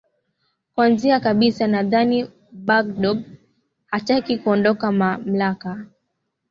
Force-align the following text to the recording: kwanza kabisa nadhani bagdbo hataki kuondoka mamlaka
kwanza 0.73 1.15
kabisa 1.25 1.63
nadhani 1.75 2.17
bagdbo 2.67 3.11
hataki 3.91 4.33
kuondoka 4.41 4.87
mamlaka 5.01 5.71